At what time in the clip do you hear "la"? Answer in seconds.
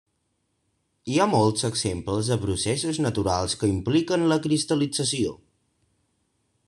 4.33-4.39